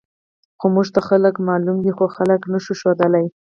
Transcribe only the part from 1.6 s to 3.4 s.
دي، خو خلک نه شو ښودلی.